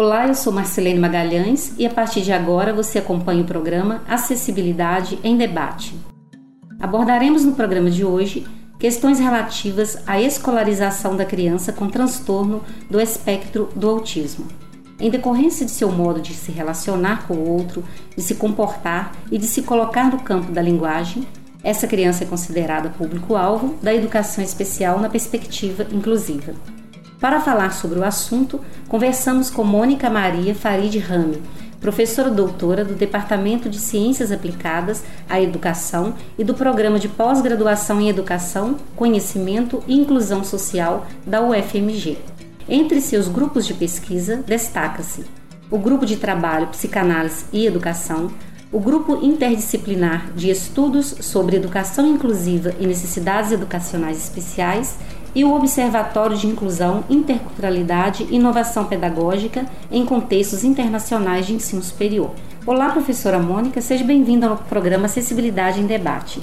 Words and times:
Olá, 0.00 0.28
eu 0.28 0.34
sou 0.36 0.52
Marcelene 0.52 1.00
Magalhães 1.00 1.72
e 1.76 1.84
a 1.84 1.90
partir 1.90 2.20
de 2.20 2.30
agora 2.30 2.72
você 2.72 3.00
acompanha 3.00 3.42
o 3.42 3.44
programa 3.44 4.00
Acessibilidade 4.06 5.18
em 5.24 5.36
Debate. 5.36 5.92
Abordaremos 6.78 7.44
no 7.44 7.56
programa 7.56 7.90
de 7.90 8.04
hoje 8.04 8.46
questões 8.78 9.18
relativas 9.18 9.98
à 10.06 10.20
escolarização 10.20 11.16
da 11.16 11.24
criança 11.24 11.72
com 11.72 11.88
transtorno 11.88 12.62
do 12.88 13.00
espectro 13.00 13.70
do 13.74 13.90
autismo. 13.90 14.46
Em 15.00 15.10
decorrência 15.10 15.66
de 15.66 15.72
seu 15.72 15.90
modo 15.90 16.20
de 16.20 16.32
se 16.32 16.52
relacionar 16.52 17.26
com 17.26 17.34
o 17.34 17.48
outro, 17.48 17.82
de 18.16 18.22
se 18.22 18.36
comportar 18.36 19.16
e 19.32 19.36
de 19.36 19.48
se 19.48 19.62
colocar 19.62 20.12
no 20.12 20.20
campo 20.20 20.52
da 20.52 20.62
linguagem, 20.62 21.26
essa 21.60 21.88
criança 21.88 22.22
é 22.22 22.26
considerada 22.28 22.90
público-alvo 22.90 23.74
da 23.82 23.92
educação 23.92 24.44
especial 24.44 25.00
na 25.00 25.08
perspectiva 25.08 25.84
inclusiva. 25.90 26.54
Para 27.20 27.40
falar 27.40 27.72
sobre 27.72 27.98
o 27.98 28.04
assunto, 28.04 28.60
conversamos 28.88 29.50
com 29.50 29.64
Mônica 29.64 30.08
Maria 30.08 30.54
Farid 30.54 30.96
Rame, 30.98 31.42
professora 31.80 32.30
doutora 32.30 32.84
do 32.84 32.94
Departamento 32.94 33.68
de 33.68 33.78
Ciências 33.78 34.30
Aplicadas 34.30 35.02
à 35.28 35.40
Educação 35.40 36.14
e 36.38 36.44
do 36.44 36.54
Programa 36.54 36.96
de 36.96 37.08
Pós-Graduação 37.08 38.00
em 38.00 38.08
Educação, 38.08 38.76
Conhecimento 38.94 39.82
e 39.88 39.96
Inclusão 39.96 40.44
Social 40.44 41.08
da 41.26 41.42
UFMG. 41.42 42.18
Entre 42.68 43.00
seus 43.00 43.26
grupos 43.26 43.66
de 43.66 43.74
pesquisa, 43.74 44.36
destaca-se 44.36 45.24
o 45.68 45.78
Grupo 45.78 46.06
de 46.06 46.16
Trabalho 46.16 46.68
Psicanálise 46.68 47.46
e 47.52 47.66
Educação, 47.66 48.30
o 48.70 48.78
Grupo 48.78 49.18
Interdisciplinar 49.24 50.30
de 50.36 50.50
Estudos 50.50 51.16
sobre 51.20 51.56
Educação 51.56 52.06
Inclusiva 52.06 52.74
e 52.78 52.86
Necessidades 52.86 53.50
Educacionais 53.50 54.18
Especiais 54.18 54.96
e 55.34 55.44
o 55.44 55.54
Observatório 55.54 56.36
de 56.36 56.46
Inclusão, 56.46 57.04
Interculturalidade 57.08 58.26
e 58.30 58.36
Inovação 58.36 58.84
Pedagógica 58.84 59.66
em 59.90 60.04
Contextos 60.04 60.64
Internacionais 60.64 61.46
de 61.46 61.54
Ensino 61.54 61.82
Superior. 61.82 62.30
Olá, 62.66 62.90
professora 62.90 63.38
Mônica, 63.38 63.80
seja 63.80 64.04
bem-vinda 64.04 64.48
ao 64.48 64.56
programa 64.56 65.06
Acessibilidade 65.06 65.80
em 65.80 65.86
Debate. 65.86 66.42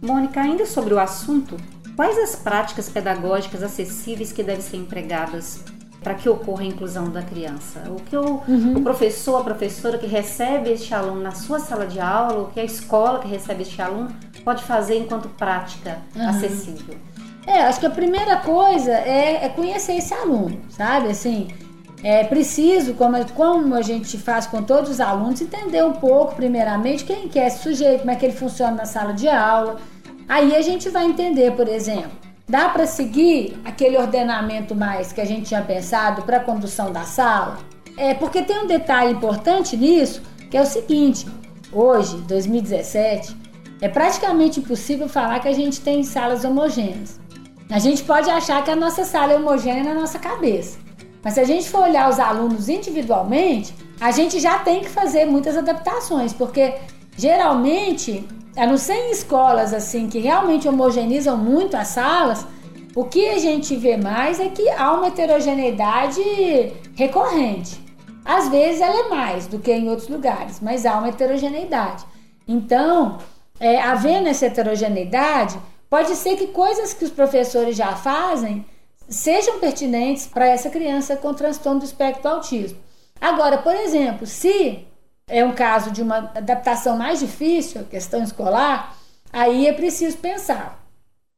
Mônica, 0.00 0.40
ainda 0.40 0.66
sobre 0.66 0.94
o 0.94 0.98
assunto, 0.98 1.56
quais 1.94 2.16
as 2.18 2.36
práticas 2.36 2.88
pedagógicas 2.88 3.62
acessíveis 3.62 4.32
que 4.32 4.42
devem 4.42 4.62
ser 4.62 4.76
empregadas 4.76 5.60
para 6.02 6.14
que 6.14 6.28
ocorra 6.28 6.62
a 6.62 6.66
inclusão 6.66 7.10
da 7.10 7.22
criança? 7.22 7.82
O 7.88 7.96
que 7.96 8.16
o, 8.16 8.42
uhum. 8.46 8.76
o, 8.76 8.82
professor, 8.82 9.40
a 9.40 9.44
professora 9.44 9.98
que 9.98 10.06
recebe 10.06 10.70
este 10.70 10.94
aluno 10.94 11.20
na 11.20 11.32
sua 11.32 11.58
sala 11.58 11.86
de 11.86 11.98
aula, 11.98 12.42
o 12.42 12.46
que 12.52 12.60
a 12.60 12.64
escola 12.64 13.18
que 13.18 13.28
recebe 13.28 13.62
este 13.62 13.82
aluno 13.82 14.14
pode 14.44 14.62
fazer 14.62 14.98
enquanto 14.98 15.28
prática 15.30 15.98
uhum. 16.14 16.28
acessível? 16.28 16.96
É, 17.46 17.60
acho 17.60 17.78
que 17.78 17.86
a 17.86 17.90
primeira 17.90 18.36
coisa 18.38 18.90
é, 18.90 19.44
é 19.44 19.48
conhecer 19.48 19.94
esse 19.94 20.12
aluno, 20.12 20.60
sabe? 20.68 21.08
Assim, 21.08 21.48
é 22.02 22.24
preciso, 22.24 22.94
como, 22.94 23.16
como 23.32 23.74
a 23.74 23.82
gente 23.82 24.18
faz 24.18 24.46
com 24.46 24.62
todos 24.62 24.90
os 24.90 25.00
alunos, 25.00 25.40
entender 25.40 25.84
um 25.84 25.92
pouco, 25.92 26.34
primeiramente, 26.34 27.04
quem 27.04 27.28
que 27.28 27.38
é 27.38 27.46
esse 27.46 27.62
sujeito, 27.62 28.00
como 28.00 28.10
é 28.10 28.16
que 28.16 28.26
ele 28.26 28.36
funciona 28.36 28.72
na 28.72 28.84
sala 28.84 29.12
de 29.12 29.28
aula. 29.28 29.76
Aí 30.28 30.56
a 30.56 30.60
gente 30.60 30.88
vai 30.88 31.04
entender, 31.04 31.52
por 31.52 31.68
exemplo, 31.68 32.10
dá 32.48 32.68
para 32.68 32.86
seguir 32.86 33.56
aquele 33.64 33.96
ordenamento 33.96 34.74
mais 34.74 35.12
que 35.12 35.20
a 35.20 35.24
gente 35.24 35.46
tinha 35.46 35.62
pensado 35.62 36.22
para 36.22 36.38
a 36.38 36.40
condução 36.40 36.92
da 36.92 37.02
sala? 37.02 37.58
É 37.96 38.12
porque 38.12 38.42
tem 38.42 38.58
um 38.58 38.66
detalhe 38.66 39.12
importante 39.12 39.76
nisso, 39.76 40.20
que 40.50 40.56
é 40.56 40.60
o 40.60 40.66
seguinte: 40.66 41.26
hoje, 41.72 42.16
2017, 42.18 43.36
é 43.80 43.88
praticamente 43.88 44.60
impossível 44.60 45.08
falar 45.08 45.38
que 45.40 45.48
a 45.48 45.52
gente 45.52 45.80
tem 45.80 46.02
salas 46.02 46.44
homogêneas. 46.44 47.25
A 47.68 47.80
gente 47.80 48.04
pode 48.04 48.30
achar 48.30 48.62
que 48.62 48.70
a 48.70 48.76
nossa 48.76 49.04
sala 49.04 49.32
é 49.32 49.36
homogênea 49.36 49.82
na 49.82 49.94
nossa 49.94 50.18
cabeça. 50.18 50.78
Mas 51.22 51.34
se 51.34 51.40
a 51.40 51.44
gente 51.44 51.68
for 51.68 51.82
olhar 51.82 52.08
os 52.08 52.20
alunos 52.20 52.68
individualmente, 52.68 53.74
a 54.00 54.12
gente 54.12 54.38
já 54.38 54.60
tem 54.60 54.80
que 54.80 54.88
fazer 54.88 55.24
muitas 55.24 55.56
adaptações, 55.56 56.32
porque 56.32 56.74
geralmente, 57.16 58.24
a 58.56 58.66
não 58.66 58.76
ser 58.76 58.94
em 58.94 59.10
escolas 59.10 59.74
assim 59.74 60.08
que 60.08 60.20
realmente 60.20 60.68
homogeneizam 60.68 61.36
muito 61.36 61.76
as 61.76 61.88
salas, 61.88 62.46
o 62.94 63.04
que 63.04 63.28
a 63.28 63.38
gente 63.38 63.74
vê 63.74 63.96
mais 63.96 64.38
é 64.38 64.48
que 64.48 64.68
há 64.70 64.92
uma 64.92 65.08
heterogeneidade 65.08 66.22
recorrente. 66.94 67.84
Às 68.24 68.48
vezes 68.48 68.80
ela 68.80 69.06
é 69.06 69.08
mais 69.08 69.48
do 69.48 69.58
que 69.58 69.72
em 69.72 69.88
outros 69.88 70.08
lugares, 70.08 70.60
mas 70.60 70.86
há 70.86 70.96
uma 70.96 71.08
heterogeneidade. 71.08 72.04
Então, 72.46 73.18
é, 73.58 73.80
havendo 73.80 74.28
essa 74.28 74.46
heterogeneidade, 74.46 75.58
Pode 75.88 76.14
ser 76.16 76.36
que 76.36 76.48
coisas 76.48 76.92
que 76.92 77.04
os 77.04 77.10
professores 77.10 77.76
já 77.76 77.94
fazem 77.94 78.64
sejam 79.08 79.60
pertinentes 79.60 80.26
para 80.26 80.46
essa 80.46 80.68
criança 80.68 81.16
com 81.16 81.32
transtorno 81.32 81.80
do 81.80 81.86
espectro 81.86 82.28
autismo. 82.28 82.78
Agora, 83.20 83.58
por 83.58 83.74
exemplo, 83.74 84.26
se 84.26 84.86
é 85.28 85.44
um 85.44 85.52
caso 85.52 85.90
de 85.90 86.02
uma 86.02 86.30
adaptação 86.34 86.96
mais 86.96 87.20
difícil, 87.20 87.84
questão 87.84 88.22
escolar, 88.22 88.96
aí 89.32 89.66
é 89.66 89.72
preciso 89.72 90.16
pensar. 90.18 90.84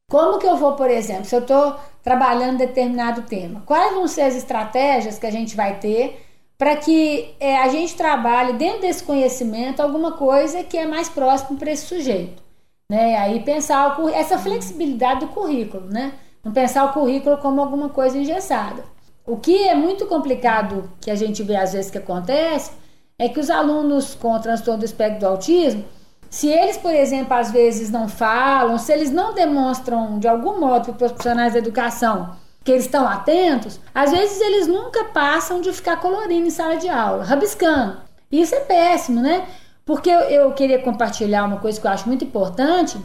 Como 0.09 0.39
que 0.39 0.47
eu 0.47 0.57
vou, 0.57 0.73
por 0.73 0.89
exemplo, 0.89 1.25
se 1.25 1.35
eu 1.35 1.41
estou 1.41 1.75
trabalhando 2.03 2.57
determinado 2.57 3.21
tema, 3.23 3.61
quais 3.65 3.93
vão 3.93 4.07
ser 4.07 4.21
as 4.21 4.35
estratégias 4.35 5.19
que 5.19 5.27
a 5.27 5.31
gente 5.31 5.55
vai 5.55 5.79
ter 5.79 6.25
para 6.57 6.75
que 6.75 7.33
é, 7.39 7.57
a 7.57 7.69
gente 7.69 7.95
trabalhe 7.95 8.53
dentro 8.53 8.81
desse 8.81 9.03
conhecimento 9.03 9.79
alguma 9.79 10.13
coisa 10.13 10.63
que 10.63 10.77
é 10.77 10.85
mais 10.85 11.07
próximo 11.07 11.57
para 11.57 11.71
esse 11.71 11.85
sujeito? 11.85 12.48
Né? 12.89 13.15
Aí 13.17 13.41
pensar 13.41 13.99
o, 13.99 14.09
essa 14.09 14.37
flexibilidade 14.37 15.21
do 15.21 15.27
currículo, 15.27 15.85
né? 15.85 16.13
Não 16.43 16.51
pensar 16.51 16.85
o 16.85 16.93
currículo 16.93 17.37
como 17.37 17.61
alguma 17.61 17.89
coisa 17.89 18.17
engessada. 18.17 18.83
O 19.25 19.37
que 19.37 19.67
é 19.67 19.75
muito 19.75 20.07
complicado 20.07 20.89
que 20.99 21.11
a 21.11 21.15
gente 21.15 21.43
vê 21.43 21.55
às 21.55 21.73
vezes 21.73 21.91
que 21.91 21.99
acontece 21.99 22.71
é 23.19 23.29
que 23.29 23.39
os 23.39 23.49
alunos 23.49 24.15
com 24.15 24.39
transtorno 24.39 24.79
do 24.79 24.85
espectro 24.85 25.19
do 25.19 25.27
autismo, 25.27 25.85
se 26.29 26.47
eles, 26.47 26.77
por 26.77 26.93
exemplo, 26.93 27.33
às 27.33 27.51
vezes 27.51 27.91
não 27.91 28.07
falam, 28.07 28.77
se 28.77 28.91
eles 28.91 29.11
não 29.11 29.33
demonstram 29.33 30.17
de 30.17 30.27
algum 30.27 30.59
modo 30.59 30.93
para 30.93 31.05
os 31.05 31.11
profissionais 31.11 31.53
da 31.53 31.59
educação 31.59 32.35
que 32.63 32.71
eles 32.71 32.85
estão 32.85 33.07
atentos, 33.07 33.79
às 33.93 34.11
vezes 34.11 34.39
eles 34.41 34.67
nunca 34.67 35.05
passam 35.05 35.61
de 35.61 35.71
ficar 35.73 35.97
colorindo 35.97 36.47
em 36.47 36.51
sala 36.51 36.77
de 36.77 36.89
aula, 36.89 37.23
rabiscando. 37.23 37.97
Isso 38.31 38.55
é 38.55 38.59
péssimo, 38.61 39.21
né? 39.21 39.47
Porque 39.89 40.11
eu, 40.11 40.51
queria 40.51 40.77
compartilhar 40.77 41.45
uma 41.45 41.57
coisa 41.57 41.81
que 41.81 41.87
eu 41.87 41.89
acho 41.89 42.07
muito 42.07 42.23
importante. 42.23 42.95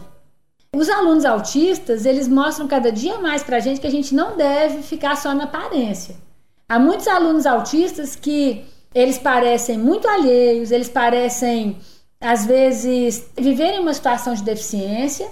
Os 0.77 0.91
alunos 0.91 1.25
autistas, 1.25 2.05
eles 2.05 2.29
mostram 2.29 2.69
cada 2.69 2.93
dia 2.93 3.19
mais 3.21 3.43
para 3.43 3.57
a 3.57 3.59
gente 3.59 3.81
que 3.81 3.87
a 3.87 3.91
gente 3.91 4.15
não 4.15 4.37
deve 4.37 4.83
ficar 4.83 5.17
só 5.17 5.33
na 5.33 5.45
aparência. 5.45 6.15
Há 6.69 6.79
muitos 6.79 7.09
alunos 7.09 7.47
autistas 7.47 8.15
que 8.15 8.67
eles 8.95 9.17
parecem 9.17 9.79
muito 9.79 10.07
alheios, 10.07 10.71
eles 10.71 10.91
parecem, 10.91 11.79
às 12.21 12.45
vezes, 12.45 13.31
viverem 13.35 13.81
uma 13.81 13.95
situação 13.95 14.35
de 14.35 14.43
deficiência 14.43 15.27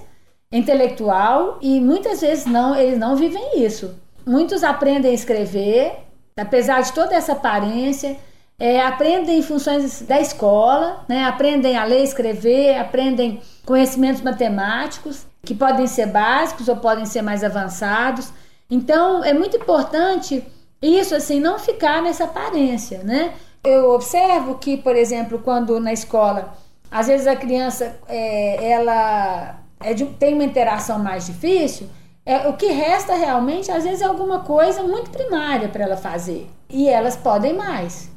intelectual 0.51 1.59
e 1.61 1.83
muitas 1.83 2.23
vezes 2.23 2.47
não, 2.47 2.75
eles 2.75 2.99
não 2.99 3.15
vivem 3.15 3.63
isso. 3.63 3.95
Muitos 4.25 4.65
aprendem 4.65 5.11
a 5.11 5.15
escrever, 5.15 5.99
apesar 6.35 6.81
de 6.81 6.95
toda 6.95 7.15
essa 7.15 7.33
aparência, 7.33 8.17
é, 8.63 8.81
aprendem 8.81 9.43
funções 9.43 10.03
da 10.03 10.21
escola, 10.21 11.05
né? 11.09 11.25
aprendem 11.25 11.77
a 11.77 11.83
ler, 11.83 12.05
escrever, 12.05 12.79
aprendem 12.79 13.43
conhecimentos 13.67 14.23
matemáticos, 14.23 15.27
que 15.45 15.53
podem 15.53 15.89
ser 15.89 16.07
básicos 16.07 16.69
ou 16.69 16.77
podem 16.77 17.05
ser 17.05 17.23
mais 17.23 17.43
avançados. 17.43 18.33
Então, 18.71 19.25
é 19.25 19.35
muito 19.35 19.57
importante 19.57 20.45
isso, 20.81 21.13
assim, 21.13 21.41
não 21.41 21.59
ficar 21.59 22.03
nessa 22.03 22.23
aparência, 22.23 23.03
né? 23.03 23.33
Eu 23.65 23.91
observo 23.91 24.55
que, 24.55 24.77
por 24.77 24.95
exemplo, 24.95 25.41
quando 25.41 25.81
na 25.81 25.93
escola, 25.93 26.55
às 26.89 27.09
vezes 27.09 27.27
a 27.27 27.35
criança, 27.35 27.97
é, 28.09 28.71
ela 28.71 29.59
é 29.81 29.93
de, 29.93 30.05
tem 30.05 30.35
uma 30.35 30.45
interação 30.45 31.01
mais 31.01 31.27
difícil, 31.27 31.89
é, 32.25 32.47
o 32.47 32.53
que 32.53 32.67
resta 32.67 33.17
realmente, 33.17 33.73
às 33.73 33.83
vezes, 33.83 34.03
é 34.03 34.05
alguma 34.05 34.45
coisa 34.45 34.85
muito 34.85 35.11
primária 35.11 35.69
para 35.69 35.83
ela 35.83 35.97
fazer. 35.97 36.49
E 36.71 36.89
elas 36.89 37.17
podem 37.17 37.55
mais 37.55 38.13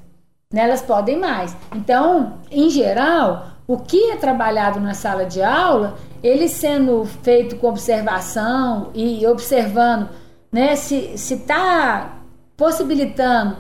né? 0.52 0.64
elas 0.64 0.82
podem 0.82 1.20
mais. 1.20 1.56
Então, 1.76 2.40
em 2.52 2.70
geral, 2.70 3.48
o 3.68 3.78
que 3.78 4.12
é 4.12 4.16
trabalhado 4.16 4.80
na 4.80 4.94
sala 4.94 5.26
de 5.26 5.42
aula, 5.42 5.96
ele 6.22 6.48
sendo 6.48 7.06
feito 7.24 7.56
com 7.56 7.68
observação 7.68 8.90
e 8.94 9.26
observando 9.28 10.10
né, 10.52 10.76
se 10.76 11.14
está 11.16 12.20
possibilitando 12.56 13.58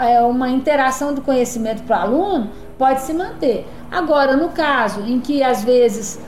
é, 0.00 0.20
uma 0.22 0.48
interação 0.48 1.14
do 1.14 1.20
conhecimento 1.20 1.82
para 1.82 1.98
o 1.98 2.02
aluno, 2.02 2.50
pode 2.78 3.02
se 3.02 3.12
manter. 3.12 3.66
Agora, 3.90 4.36
no 4.36 4.48
caso 4.48 5.02
em 5.02 5.20
que 5.20 5.42
às 5.42 5.62
vezes 5.62 6.18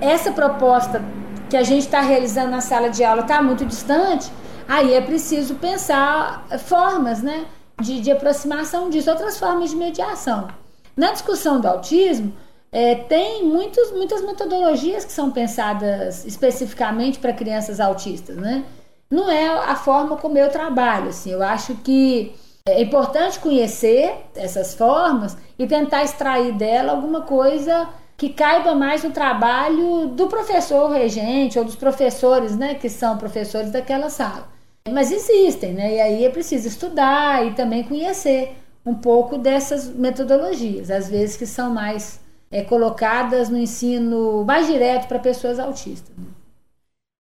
essa 0.00 0.30
proposta 0.32 1.02
que 1.48 1.56
a 1.56 1.62
gente 1.62 1.82
está 1.82 2.00
realizando 2.00 2.50
na 2.50 2.60
sala 2.60 2.90
de 2.90 3.02
aula 3.02 3.22
está 3.22 3.42
muito 3.42 3.64
distante, 3.64 4.30
aí 4.68 4.94
é 4.94 5.00
preciso 5.00 5.54
pensar 5.54 6.44
formas 6.58 7.22
né, 7.22 7.46
de, 7.80 8.00
de 8.00 8.10
aproximação 8.10 8.90
disso, 8.90 9.10
outras 9.10 9.38
formas 9.38 9.70
de 9.70 9.76
mediação. 9.76 10.48
Na 10.96 11.12
discussão 11.12 11.60
do 11.60 11.68
autismo, 11.68 12.32
é, 12.72 12.94
tem 12.94 13.44
muitos, 13.44 13.92
muitas 13.92 14.22
metodologias 14.22 15.04
que 15.04 15.12
são 15.12 15.30
pensadas 15.30 16.24
especificamente 16.24 17.18
para 17.18 17.32
crianças 17.32 17.80
autistas, 17.80 18.36
né? 18.36 18.64
Não 19.10 19.30
é 19.30 19.46
a 19.46 19.76
forma 19.76 20.16
como 20.16 20.36
eu 20.36 20.50
trabalho, 20.50 21.10
assim, 21.10 21.30
eu 21.30 21.42
acho 21.42 21.74
que 21.76 22.34
é 22.68 22.82
importante 22.82 23.38
conhecer 23.38 24.12
essas 24.34 24.74
formas 24.74 25.36
e 25.56 25.66
tentar 25.66 26.02
extrair 26.02 26.52
dela 26.52 26.92
alguma 26.92 27.20
coisa 27.20 27.88
que 28.16 28.30
caiba 28.30 28.74
mais 28.74 29.04
no 29.04 29.10
trabalho 29.10 30.08
do 30.08 30.26
professor 30.26 30.90
regente 30.90 31.58
ou 31.58 31.64
dos 31.64 31.76
professores, 31.76 32.56
né, 32.56 32.74
que 32.74 32.88
são 32.88 33.16
professores 33.16 33.70
daquela 33.70 34.10
sala. 34.10 34.48
Mas 34.92 35.10
existem, 35.10 35.72
né? 35.72 35.94
E 35.96 36.00
aí 36.00 36.24
é 36.24 36.30
preciso 36.30 36.68
estudar 36.68 37.46
e 37.46 37.54
também 37.54 37.82
conhecer 37.82 38.56
um 38.84 38.94
pouco 38.94 39.36
dessas 39.36 39.88
metodologias, 39.88 40.90
às 40.90 41.08
vezes 41.08 41.36
que 41.36 41.46
são 41.46 41.70
mais 41.70 42.20
é, 42.50 42.62
colocadas 42.62 43.48
no 43.48 43.58
ensino 43.58 44.44
mais 44.44 44.66
direto 44.66 45.08
para 45.08 45.18
pessoas 45.18 45.58
autistas. 45.58 46.16
Né? 46.16 46.24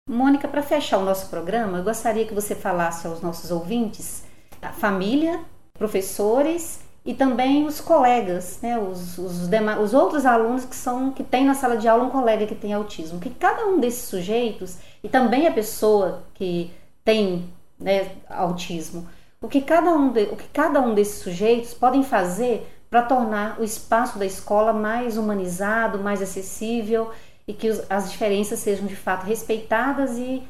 Mônica, 0.08 0.46
para 0.46 0.62
fechar 0.62 0.98
o 0.98 1.04
nosso 1.04 1.30
programa, 1.30 1.78
eu 1.78 1.84
gostaria 1.84 2.26
que 2.26 2.34
você 2.34 2.54
falasse 2.54 3.06
aos 3.06 3.22
nossos 3.22 3.50
ouvintes, 3.50 4.22
a 4.60 4.70
família, 4.70 5.40
professores 5.72 6.80
e 7.06 7.14
também 7.14 7.66
os 7.66 7.80
colegas, 7.80 8.58
né, 8.62 8.78
os, 8.78 9.18
os, 9.18 9.48
demais, 9.48 9.80
os 9.80 9.94
outros 9.94 10.26
alunos 10.26 10.64
que 10.64 10.76
são 10.76 11.10
que 11.10 11.22
tem 11.22 11.44
na 11.44 11.54
sala 11.54 11.76
de 11.76 11.88
aula 11.88 12.04
um 12.04 12.10
colega 12.10 12.46
que 12.46 12.54
tem 12.54 12.72
autismo, 12.72 13.18
que 13.18 13.30
cada 13.30 13.66
um 13.66 13.80
desses 13.80 14.08
sujeitos 14.08 14.76
e 15.02 15.08
também 15.08 15.46
a 15.46 15.52
pessoa 15.52 16.22
que 16.34 16.70
tem 17.04 17.44
né, 17.78 18.12
autismo, 18.28 19.06
o 19.40 19.48
que 19.48 19.60
cada 19.60 19.90
um 19.90 20.10
de, 20.10 20.22
o 20.22 20.36
que 20.36 20.48
cada 20.48 20.80
um 20.80 20.94
desses 20.94 21.22
sujeitos 21.22 21.74
podem 21.74 22.02
fazer 22.02 22.66
para 22.88 23.02
tornar 23.02 23.60
o 23.60 23.64
espaço 23.64 24.18
da 24.18 24.24
escola 24.24 24.72
mais 24.72 25.18
humanizado, 25.18 25.98
mais 25.98 26.22
acessível 26.22 27.10
e 27.46 27.52
que 27.52 27.68
os, 27.68 27.82
as 27.90 28.10
diferenças 28.10 28.60
sejam 28.60 28.86
de 28.86 28.96
fato 28.96 29.26
respeitadas 29.26 30.16
e 30.16 30.42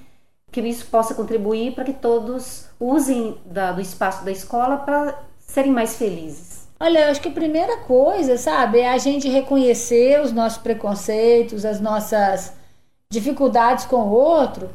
que 0.53 0.61
isso 0.61 0.87
possa 0.87 1.15
contribuir 1.15 1.75
para 1.75 1.83
que 1.83 1.93
todos 1.93 2.69
usem 2.79 3.37
da, 3.45 3.73
do 3.73 3.81
espaço 3.81 4.25
da 4.25 4.31
escola 4.31 4.77
para 4.77 5.19
serem 5.39 5.73
mais 5.73 5.97
felizes. 5.97 6.69
Olha, 6.79 7.07
eu 7.07 7.11
acho 7.11 7.21
que 7.21 7.29
a 7.29 7.33
primeira 7.33 7.79
coisa, 7.79 8.37
sabe, 8.37 8.79
é 8.79 8.93
a 8.93 8.99
gente 8.99 9.29
reconhecer 9.29 10.21
os 10.21 10.31
nossos 10.31 10.59
preconceitos, 10.59 11.65
as 11.65 11.81
nossas 11.81 12.53
dificuldades 13.11 13.85
com 13.87 13.97
o 13.97 14.11
outro 14.11 14.71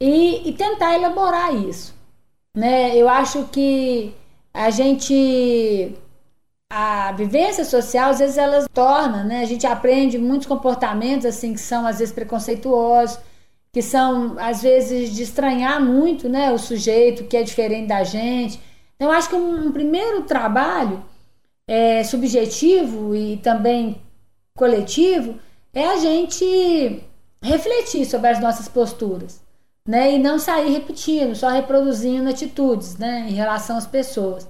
e, 0.00 0.48
e 0.48 0.52
tentar 0.52 0.94
elaborar 0.94 1.54
isso. 1.54 1.94
Né? 2.56 2.96
Eu 2.96 3.08
acho 3.08 3.44
que 3.48 4.14
a 4.52 4.70
gente 4.70 5.94
a 6.72 7.10
vivência 7.12 7.64
social, 7.64 8.10
às 8.10 8.20
vezes 8.20 8.38
elas 8.38 8.66
torna, 8.72 9.24
né? 9.24 9.42
A 9.42 9.44
gente 9.44 9.66
aprende 9.66 10.16
muitos 10.18 10.46
comportamentos 10.46 11.26
assim 11.26 11.52
que 11.52 11.60
são 11.60 11.84
às 11.84 11.98
vezes 11.98 12.14
preconceituosos, 12.14 13.18
que 13.72 13.82
são 13.82 14.36
às 14.38 14.62
vezes 14.62 15.14
de 15.14 15.22
estranhar 15.22 15.80
muito, 15.80 16.28
né, 16.28 16.52
o 16.52 16.58
sujeito 16.58 17.24
que 17.24 17.36
é 17.36 17.42
diferente 17.42 17.88
da 17.88 18.04
gente. 18.04 18.60
Então, 18.96 19.08
eu 19.08 19.12
acho 19.12 19.28
que 19.28 19.34
um, 19.34 19.66
um 19.66 19.72
primeiro 19.72 20.22
trabalho 20.22 21.04
é, 21.68 22.04
subjetivo 22.04 23.14
e 23.14 23.36
também 23.38 24.00
coletivo 24.56 25.38
é 25.72 25.86
a 25.86 25.96
gente 25.96 27.02
refletir 27.42 28.04
sobre 28.04 28.28
as 28.28 28.40
nossas 28.40 28.68
posturas, 28.68 29.40
né, 29.86 30.14
e 30.14 30.18
não 30.18 30.38
sair 30.38 30.70
repetindo, 30.70 31.34
só 31.34 31.48
reproduzindo 31.48 32.28
atitudes, 32.28 32.96
né, 32.96 33.26
em 33.28 33.32
relação 33.32 33.76
às 33.76 33.86
pessoas. 33.86 34.48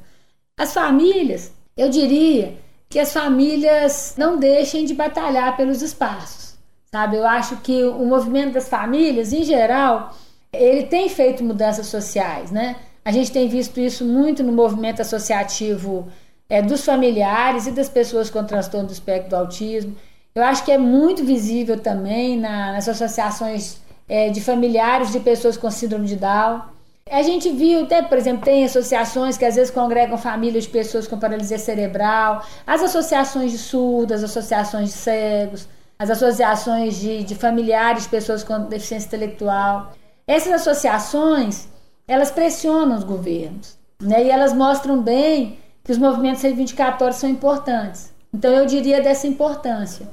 As 0.58 0.72
famílias 0.74 1.52
eu 1.80 1.88
diria 1.88 2.58
que 2.90 2.98
as 2.98 3.10
famílias 3.10 4.14
não 4.18 4.38
deixem 4.38 4.84
de 4.84 4.92
batalhar 4.92 5.56
pelos 5.56 5.80
espaços, 5.80 6.58
sabe? 6.92 7.16
Eu 7.16 7.26
acho 7.26 7.56
que 7.58 7.84
o 7.84 8.04
movimento 8.04 8.52
das 8.52 8.68
famílias, 8.68 9.32
em 9.32 9.44
geral, 9.44 10.14
ele 10.52 10.82
tem 10.82 11.08
feito 11.08 11.42
mudanças 11.42 11.86
sociais, 11.86 12.50
né? 12.50 12.76
A 13.02 13.10
gente 13.10 13.32
tem 13.32 13.48
visto 13.48 13.80
isso 13.80 14.04
muito 14.04 14.42
no 14.42 14.52
movimento 14.52 15.00
associativo 15.00 16.06
é, 16.50 16.60
dos 16.60 16.84
familiares 16.84 17.66
e 17.66 17.70
das 17.70 17.88
pessoas 17.88 18.28
com 18.28 18.44
transtorno 18.44 18.88
do 18.88 18.92
espectro 18.92 19.30
do 19.30 19.36
autismo. 19.36 19.96
Eu 20.34 20.44
acho 20.44 20.62
que 20.62 20.70
é 20.70 20.76
muito 20.76 21.24
visível 21.24 21.78
também 21.78 22.38
na, 22.38 22.72
nas 22.72 22.86
associações 22.86 23.79
é, 24.10 24.28
de 24.28 24.40
familiares 24.40 25.12
de 25.12 25.20
pessoas 25.20 25.56
com 25.56 25.70
síndrome 25.70 26.08
de 26.08 26.16
Down. 26.16 26.62
A 27.08 27.22
gente 27.22 27.48
viu, 27.50 27.84
até, 27.84 28.02
por 28.02 28.18
exemplo, 28.18 28.44
tem 28.44 28.64
associações 28.64 29.38
que 29.38 29.44
às 29.44 29.54
vezes 29.54 29.70
congregam 29.70 30.18
famílias 30.18 30.64
de 30.64 30.70
pessoas 30.70 31.06
com 31.06 31.16
paralisia 31.18 31.58
cerebral, 31.58 32.44
as 32.66 32.82
associações 32.82 33.52
de 33.52 33.58
surdas, 33.58 34.24
as 34.24 34.30
associações 34.30 34.90
de 34.90 34.96
cegos, 34.96 35.68
as 35.96 36.10
associações 36.10 36.96
de, 36.96 37.22
de 37.22 37.34
familiares 37.36 38.04
de 38.04 38.08
pessoas 38.08 38.42
com 38.42 38.64
deficiência 38.64 39.06
intelectual. 39.06 39.92
Essas 40.26 40.54
associações, 40.54 41.68
elas 42.06 42.32
pressionam 42.32 42.96
os 42.96 43.04
governos, 43.04 43.76
né? 44.00 44.24
E 44.24 44.30
elas 44.30 44.52
mostram 44.52 45.00
bem 45.00 45.58
que 45.84 45.92
os 45.92 45.98
movimentos 45.98 46.42
reivindicatórios 46.42 47.18
são 47.18 47.30
importantes. 47.30 48.12
Então, 48.34 48.52
eu 48.52 48.66
diria 48.66 49.00
dessa 49.00 49.26
importância. 49.26 50.06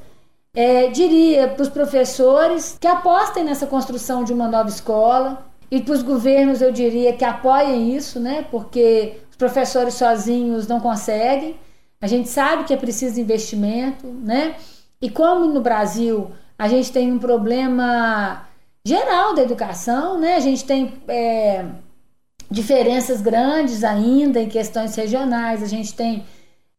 É, 0.59 0.87
diria 0.87 1.47
para 1.49 1.61
os 1.61 1.69
professores 1.69 2.79
que 2.81 2.87
apostem 2.87 3.43
nessa 3.43 3.67
construção 3.67 4.23
de 4.23 4.33
uma 4.33 4.47
nova 4.47 4.69
escola, 4.69 5.45
e 5.69 5.79
para 5.79 5.93
os 5.93 6.01
governos, 6.01 6.63
eu 6.63 6.71
diria 6.71 7.13
que 7.13 7.23
apoiem 7.23 7.95
isso, 7.95 8.19
né? 8.19 8.43
Porque 8.49 9.17
os 9.29 9.35
professores 9.35 9.93
sozinhos 9.93 10.67
não 10.67 10.79
conseguem. 10.79 11.55
A 12.01 12.07
gente 12.07 12.27
sabe 12.27 12.63
que 12.63 12.73
é 12.73 12.77
preciso 12.77 13.21
investimento, 13.21 14.07
né? 14.07 14.55
E 14.99 15.11
como 15.11 15.45
no 15.45 15.61
Brasil 15.61 16.31
a 16.57 16.67
gente 16.67 16.91
tem 16.91 17.11
um 17.11 17.19
problema 17.19 18.47
geral 18.83 19.35
da 19.35 19.43
educação, 19.43 20.17
né? 20.19 20.37
A 20.37 20.39
gente 20.39 20.65
tem 20.65 20.91
é, 21.07 21.65
diferenças 22.49 23.21
grandes 23.21 23.83
ainda 23.83 24.41
em 24.41 24.49
questões 24.49 24.95
regionais, 24.95 25.61
a 25.61 25.67
gente 25.67 25.93
tem 25.93 26.25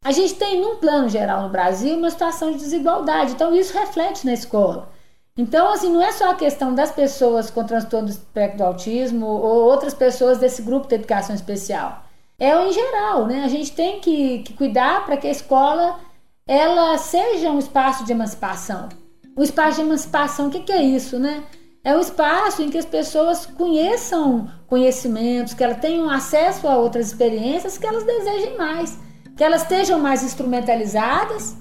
a 0.03 0.11
gente 0.11 0.35
tem 0.35 0.61
num 0.61 0.77
plano 0.77 1.09
geral 1.09 1.43
no 1.43 1.49
Brasil 1.49 1.97
uma 1.97 2.09
situação 2.09 2.51
de 2.51 2.57
desigualdade, 2.57 3.33
então 3.33 3.53
isso 3.53 3.77
reflete 3.77 4.25
na 4.25 4.33
escola. 4.33 4.89
Então, 5.37 5.71
assim, 5.71 5.91
não 5.91 6.01
é 6.01 6.11
só 6.11 6.31
a 6.31 6.35
questão 6.35 6.75
das 6.75 6.91
pessoas 6.91 7.49
com 7.49 7.63
transtorno 7.63 8.07
do 8.07 8.11
espectro 8.11 8.57
do 8.57 8.63
autismo 8.65 9.25
ou 9.25 9.63
outras 9.63 9.93
pessoas 9.93 10.37
desse 10.37 10.61
grupo 10.61 10.87
de 10.87 10.95
educação 10.95 11.33
especial. 11.33 12.03
É 12.37 12.53
em 12.65 12.71
geral, 12.71 13.25
né? 13.25 13.43
A 13.43 13.47
gente 13.47 13.71
tem 13.71 13.99
que, 13.99 14.39
que 14.39 14.53
cuidar 14.53 15.05
para 15.05 15.17
que 15.17 15.27
a 15.27 15.31
escola 15.31 15.99
ela 16.47 16.97
seja 16.97 17.51
um 17.51 17.59
espaço 17.59 18.03
de 18.03 18.11
emancipação. 18.11 18.89
O 19.35 19.43
espaço 19.43 19.77
de 19.77 19.81
emancipação, 19.81 20.47
o 20.47 20.49
que, 20.49 20.61
que 20.61 20.71
é 20.71 20.81
isso, 20.81 21.19
né? 21.19 21.43
É 21.83 21.95
um 21.95 21.99
espaço 22.01 22.61
em 22.61 22.69
que 22.69 22.77
as 22.77 22.85
pessoas 22.85 23.45
conheçam 23.45 24.49
conhecimentos, 24.67 25.53
que 25.53 25.63
elas 25.63 25.79
tenham 25.79 26.09
acesso 26.09 26.67
a 26.67 26.75
outras 26.75 27.07
experiências 27.07 27.77
que 27.77 27.85
elas 27.85 28.03
desejem 28.03 28.57
mais, 28.57 28.97
que 29.39 29.43
elas 29.45 29.61
estejam 29.61 29.97
mais 29.97 30.21
instrumentalizadas 30.21 31.55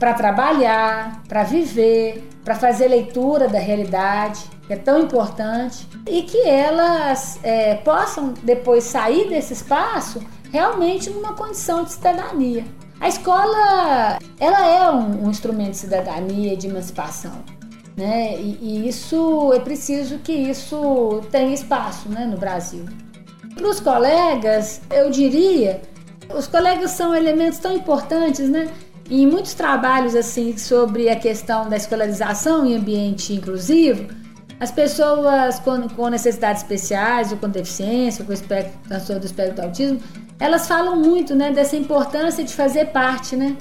para 0.00 0.14
trabalhar, 0.14 1.22
para 1.28 1.44
viver, 1.44 2.28
para 2.44 2.56
fazer 2.56 2.88
leitura 2.88 3.46
da 3.46 3.60
realidade, 3.60 4.50
que 4.66 4.72
é 4.72 4.76
tão 4.76 4.98
importante, 4.98 5.86
e 6.08 6.22
que 6.22 6.42
elas 6.42 7.38
é, 7.44 7.76
possam 7.76 8.34
depois 8.42 8.82
sair 8.82 9.28
desse 9.28 9.52
espaço 9.52 10.20
realmente 10.50 11.08
numa 11.08 11.32
condição 11.34 11.84
de 11.84 11.92
cidadania. 11.92 12.64
A 12.98 13.06
escola 13.06 14.18
ela 14.40 14.66
é 14.66 14.90
um, 14.90 15.26
um 15.26 15.30
instrumento 15.30 15.70
de 15.70 15.76
cidadania, 15.76 16.56
de 16.56 16.66
emancipação. 16.66 17.44
Né? 17.96 18.40
E, 18.40 18.58
e, 18.60 18.88
isso 18.88 19.52
é 19.52 19.60
preciso 19.60 20.18
que 20.18 20.32
isso 20.32 21.20
tenha 21.30 21.54
espaço 21.54 22.08
né, 22.08 22.26
no 22.26 22.36
Brasil. 22.36 22.86
Para 23.54 23.68
os 23.68 23.78
colegas, 23.78 24.80
eu 24.90 25.10
diria, 25.10 25.80
os 26.34 26.46
colegas 26.46 26.92
são 26.92 27.14
elementos 27.14 27.58
tão 27.58 27.72
importantes, 27.72 28.48
né? 28.48 28.68
em 29.10 29.26
muitos 29.26 29.54
trabalhos 29.54 30.14
assim 30.14 30.56
sobre 30.56 31.10
a 31.10 31.16
questão 31.16 31.68
da 31.68 31.76
escolarização 31.76 32.64
em 32.64 32.76
ambiente 32.76 33.34
inclusivo, 33.34 34.06
as 34.60 34.70
pessoas 34.70 35.58
com, 35.58 35.88
com 35.88 36.08
necessidades 36.08 36.62
especiais 36.62 37.32
ou 37.32 37.38
com 37.38 37.48
deficiência, 37.48 38.24
com 38.24 38.32
espectro, 38.32 39.18
do 39.18 39.26
espectro 39.26 39.56
do 39.56 39.62
autismo, 39.62 40.00
elas 40.38 40.68
falam 40.68 40.96
muito 40.96 41.34
né, 41.34 41.50
dessa 41.50 41.76
importância 41.76 42.44
de 42.44 42.54
fazer 42.54 42.86
parte, 42.86 43.34
né? 43.36 43.56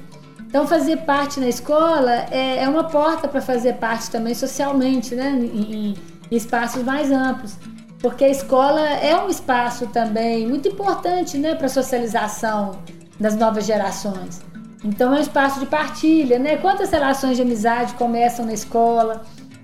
Então, 0.45 0.67
fazer 0.67 0.97
parte 0.97 1.39
na 1.39 1.47
escola 1.47 2.11
é, 2.31 2.63
é 2.63 2.67
uma 2.67 2.83
porta 2.85 3.27
para 3.27 3.39
fazer 3.39 3.73
parte 3.73 4.09
também 4.09 4.33
socialmente, 4.33 5.15
né? 5.15 5.29
Em, 5.29 5.89
em, 5.91 5.93
espaços 6.31 6.83
mais 6.83 7.11
amplos. 7.11 7.55
Porque 8.01 8.23
a 8.23 8.29
escola 8.29 8.81
é 8.81 9.15
um 9.21 9.29
espaço 9.29 9.87
também 9.87 10.47
muito 10.47 10.67
importante 10.67 11.37
né, 11.37 11.55
para 11.55 11.65
a 11.65 11.69
socialização 11.69 12.79
das 13.19 13.35
novas 13.35 13.65
gerações. 13.65 14.41
Então 14.83 15.13
é 15.13 15.17
um 15.17 15.21
espaço 15.21 15.59
de 15.59 15.65
partilha, 15.65 16.39
né? 16.39 16.55
Quantas 16.55 16.89
relações 16.89 17.35
de 17.35 17.41
amizade 17.41 17.93
começam 17.95 18.45
na 18.45 18.53
escola? 18.53 19.23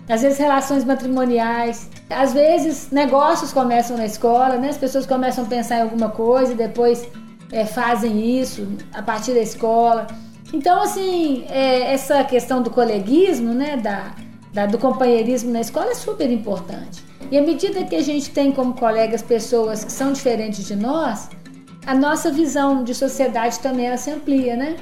Às 0.10 0.22
vezes 0.22 0.38
relações 0.38 0.84
matrimoniais, 0.84 1.90
às 2.10 2.34
vezes 2.34 2.92
negócios 2.92 3.54
começam 3.54 3.96
na 3.96 4.06
escola, 4.06 4.58
né? 4.58 4.70
As 4.70 4.78
pessoas 4.78 5.06
começam 5.06 5.46
a 5.46 5.48
pensar 5.48 5.78
em 5.78 5.82
alguma 5.84 6.10
coisa 6.10 6.52
e 6.52 6.56
depois 6.56 7.08
é, 7.50 7.66
fazem 7.66 8.40
isso 8.42 8.68
a 8.94 9.02
partir 9.02 9.34
da 9.34 9.40
escola. 9.40 10.06
Então, 10.54 10.82
assim, 10.82 11.46
é, 11.50 11.94
essa 11.94 12.24
questão 12.26 12.62
do 12.62 12.70
coleguismo, 12.70 13.54
né? 13.54 13.78
Da, 13.78 14.14
da, 14.52 14.66
do 14.66 14.78
companheirismo 14.78 15.52
na 15.52 15.62
escola 15.62 15.92
é 15.92 15.96
super 15.96 16.30
importante. 16.30 17.02
E 17.32 17.38
à 17.38 17.42
medida 17.42 17.84
que 17.84 17.96
a 17.96 18.02
gente 18.02 18.30
tem 18.30 18.52
como 18.52 18.74
colegas 18.74 19.22
pessoas 19.22 19.84
que 19.84 19.92
são 19.92 20.14
diferentes 20.14 20.66
de 20.66 20.76
nós, 20.76 21.30
a 21.86 21.94
nossa 21.94 22.32
visão 22.32 22.84
de 22.84 22.94
sociedade 22.94 23.60
também 23.60 23.88
ela 23.88 23.98
se 23.98 24.12
amplia, 24.12 24.56
né? 24.56 24.76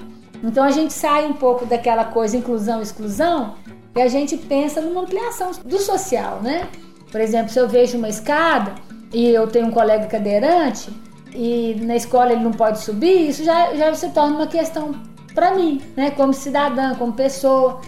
Então 0.43 0.63
a 0.63 0.71
gente 0.71 0.93
sai 0.93 1.25
um 1.25 1.33
pouco 1.33 1.65
daquela 1.65 2.05
coisa 2.05 2.35
inclusão-exclusão 2.35 3.55
e 3.95 4.01
a 4.01 4.07
gente 4.07 4.35
pensa 4.35 4.81
numa 4.81 5.01
ampliação 5.01 5.51
do 5.63 5.79
social, 5.79 6.41
né? 6.41 6.67
Por 7.11 7.21
exemplo, 7.21 7.51
se 7.51 7.59
eu 7.59 7.67
vejo 7.67 7.97
uma 7.97 8.09
escada 8.09 8.73
e 9.13 9.29
eu 9.29 9.47
tenho 9.47 9.67
um 9.67 9.71
colega 9.71 10.07
cadeirante 10.07 10.91
e 11.33 11.75
na 11.81 11.95
escola 11.95 12.33
ele 12.33 12.43
não 12.43 12.51
pode 12.51 12.79
subir, 12.81 13.29
isso 13.29 13.43
já, 13.43 13.73
já 13.75 13.93
se 13.93 14.09
torna 14.09 14.35
uma 14.35 14.47
questão 14.47 14.93
para 15.33 15.55
mim, 15.55 15.81
né? 15.95 16.11
Como 16.11 16.33
cidadã, 16.33 16.95
como 16.95 17.13
pessoa. 17.13 17.81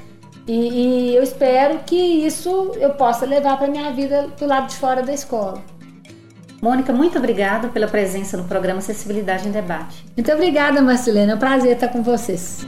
E, 0.47 1.11
e 1.11 1.15
eu 1.15 1.23
espero 1.23 1.79
que 1.85 1.95
isso 1.95 2.71
eu 2.79 2.91
possa 2.91 3.25
levar 3.25 3.57
para 3.57 3.67
minha 3.67 3.91
vida 3.91 4.27
do 4.39 4.45
lado 4.45 4.67
de 4.67 4.75
fora 4.75 5.01
da 5.01 5.13
escola. 5.13 5.61
Mônica, 6.61 6.93
muito 6.93 7.17
obrigada 7.17 7.67
pela 7.67 7.87
presença 7.87 8.37
no 8.37 8.45
programa 8.45 8.79
Acessibilidade 8.79 9.47
em 9.47 9.51
Debate. 9.51 10.05
Muito 10.15 10.31
obrigada, 10.31 10.81
Marcelena. 10.81 11.33
É 11.33 11.35
um 11.35 11.39
prazer 11.39 11.73
estar 11.73 11.89
com 11.89 12.01
vocês. 12.01 12.65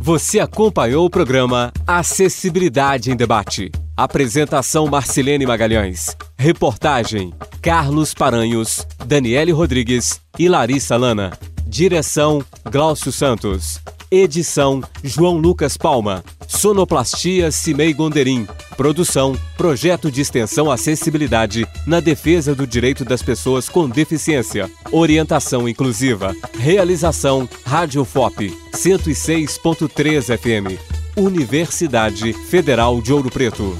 Você 0.00 0.38
acompanhou 0.38 1.04
o 1.04 1.10
programa 1.10 1.72
Acessibilidade 1.86 3.10
em 3.10 3.16
Debate. 3.16 3.70
Apresentação 3.96 4.86
Marcelene 4.86 5.46
Magalhães. 5.46 6.16
Reportagem 6.38 7.32
Carlos 7.60 8.14
Paranhos, 8.14 8.86
Daniele 9.04 9.50
Rodrigues 9.50 10.20
e 10.38 10.48
Larissa 10.48 10.96
Lana. 10.96 11.32
Direção 11.66 12.44
Glaucio 12.70 13.10
Santos. 13.10 13.80
Edição 14.08 14.80
João 15.02 15.36
Lucas 15.36 15.76
Palma. 15.76 16.24
Sonoplastia 16.46 17.50
Cimei 17.50 17.92
Gonderim. 17.92 18.46
Produção 18.76 19.36
Projeto 19.56 20.08
de 20.08 20.20
Extensão 20.20 20.70
Acessibilidade 20.70 21.66
na 21.84 21.98
defesa 21.98 22.54
do 22.54 22.66
direito 22.66 23.04
das 23.04 23.20
pessoas 23.20 23.68
com 23.68 23.88
deficiência. 23.88 24.70
Orientação 24.92 25.68
inclusiva. 25.68 26.32
Realização 26.56 27.48
Rádio 27.64 28.04
FOP 28.04 28.56
106.3 28.72 30.38
FM. 30.38 30.80
Universidade 31.16 32.32
Federal 32.32 33.02
de 33.02 33.12
Ouro 33.12 33.28
Preto. 33.30 33.76